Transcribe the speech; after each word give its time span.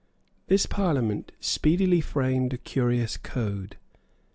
This 0.47 0.65
Parliament 0.65 1.31
speedily 1.39 2.01
framed 2.01 2.53
a 2.53 2.57
curious 2.57 3.17
code. 3.17 3.77